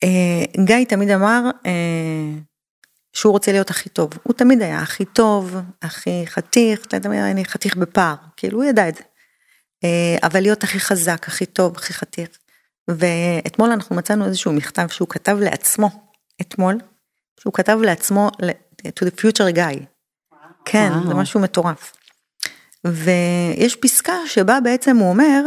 [0.04, 1.72] אה, גיא תמיד אמר אה,
[3.12, 4.10] שהוא רוצה להיות הכי טוב.
[4.22, 8.88] הוא תמיד היה הכי טוב, הכי חתיך, תמיד היה אני חתיך בפער, כאילו הוא ידע
[8.88, 9.02] את זה.
[9.84, 12.28] אה, אבל להיות הכי חזק, הכי טוב, הכי חתיך.
[12.90, 15.90] ואתמול אנחנו מצאנו איזשהו מכתב שהוא כתב לעצמו,
[16.40, 16.78] אתמול,
[17.40, 18.30] שהוא כתב לעצמו
[18.86, 19.84] to the future guy.
[20.64, 21.08] כן, וואו.
[21.08, 21.96] זה משהו מטורף.
[22.86, 25.44] ויש פסקה שבה בעצם הוא אומר,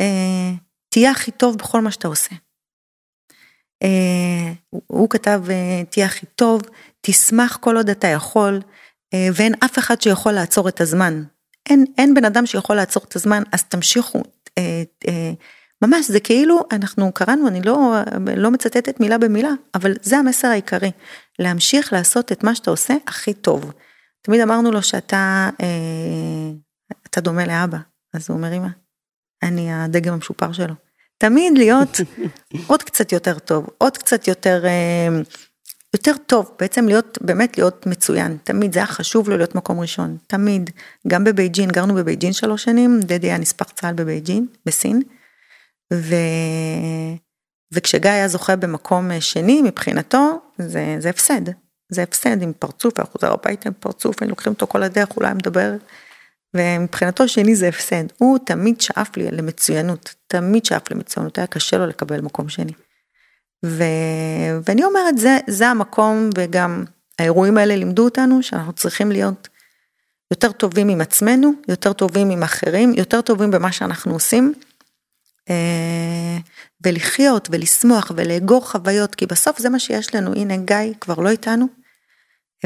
[0.00, 0.52] אה,
[0.88, 2.34] תהיה הכי טוב בכל מה שאתה עושה.
[3.82, 4.52] אה,
[4.86, 5.42] הוא כתב,
[5.90, 6.62] תהיה הכי טוב,
[7.00, 8.60] תשמח כל עוד אתה יכול,
[9.34, 11.22] ואין אף אחד שיכול לעצור את הזמן.
[11.68, 14.22] אין, אין בן אדם שיכול לעצור את הזמן, אז תמשיכו.
[14.58, 15.32] אה, אה,
[15.82, 17.94] ממש, זה כאילו, אנחנו קראנו, אני לא,
[18.36, 20.90] לא מצטטת מילה במילה, אבל זה המסר העיקרי,
[21.38, 23.72] להמשיך לעשות את מה שאתה עושה הכי טוב.
[24.22, 26.50] תמיד אמרנו לו שאתה, אה,
[27.10, 27.78] אתה דומה לאבא,
[28.14, 28.68] אז הוא אומר, אמא,
[29.42, 30.74] אני הדגם המשופר שלו.
[31.18, 32.00] תמיד להיות
[32.66, 35.08] עוד קצת יותר טוב, עוד קצת יותר אה,
[35.94, 40.16] יותר טוב, בעצם להיות, באמת להיות מצוין, תמיד זה היה חשוב לו להיות מקום ראשון,
[40.26, 40.70] תמיד,
[41.06, 45.02] גם בבייג'ין, גרנו בבייג'ין שלוש שנים, דדי היה נספח צה"ל בבייג'ין, בסין,
[45.92, 46.14] ו...
[47.74, 51.40] וכשגיא היה זוכה במקום שני מבחינתו, זה, זה הפסד,
[51.92, 55.34] זה הפסד עם פרצוף, היה חוזר הביתה עם פרצוף, היינו לוקחים אותו כל הדרך, אולי
[55.34, 55.72] מדבר,
[56.54, 61.86] ומבחינתו שני זה הפסד, הוא תמיד שאף לי למצוינות, תמיד שאף למצוינות, היה קשה לו
[61.86, 62.72] לקבל מקום שני.
[63.66, 63.84] ו...
[64.68, 66.84] ואני אומרת, זה, זה המקום וגם
[67.18, 69.48] האירועים האלה לימדו אותנו שאנחנו צריכים להיות
[70.30, 74.54] יותר טובים עם עצמנו, יותר טובים עם אחרים, יותר טובים במה שאנחנו עושים.
[75.50, 76.38] אה,
[76.86, 81.66] ולחיות ולשמוח ולאגור חוויות, כי בסוף זה מה שיש לנו, הנה גיא כבר לא איתנו,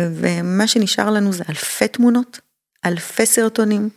[0.00, 2.40] ומה שנשאר לנו זה אלפי תמונות,
[2.84, 3.88] אלפי סרטונים,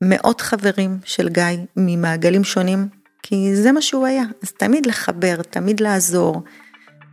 [0.00, 1.44] מאות חברים של גיא
[1.76, 2.88] ממעגלים שונים,
[3.26, 6.42] כי זה מה שהוא היה, אז תמיד לחבר, תמיד לעזור.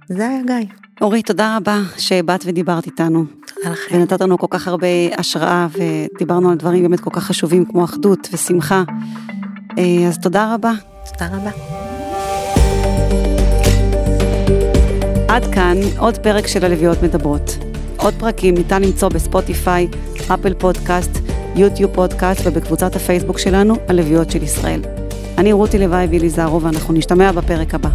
[0.09, 0.68] זה היה גיא.
[1.01, 3.26] אורי, תודה רבה שבאת ודיברת איתנו.
[3.55, 3.95] תודה לכם.
[3.95, 4.88] ונתת לנו כל כך הרבה
[5.18, 8.84] השראה, ודיברנו על דברים באמת כל כך חשובים כמו אחדות ושמחה.
[9.78, 10.72] אה, אז תודה רבה.
[11.12, 11.51] תודה רבה.
[15.28, 17.57] עד כאן עוד פרק של הלוויות מדברות.
[17.97, 19.88] עוד פרקים ניתן למצוא בספוטיפיי,
[20.34, 21.12] אפל פודקאסט,
[21.55, 25.00] יוטיוב פודקאסט ובקבוצת הפייסבוק שלנו, הלוויות של ישראל.
[25.38, 27.89] אני רותי לוואי ואליזהרו, ואנחנו נשתמע בפרק הבא.